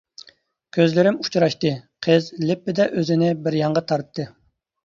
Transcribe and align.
كۆزلىرىم 0.77 1.19
ئۇچراشتى، 1.25 1.71
قىز 2.07 2.31
لىپپىدە 2.47 2.91
ئۆزىنى 2.97 3.31
بىر 3.45 3.59
يانغا 3.63 3.89
تارتتى. 3.93 4.31